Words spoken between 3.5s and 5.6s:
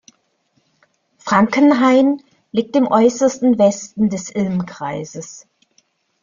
Westen des Ilm-Kreises.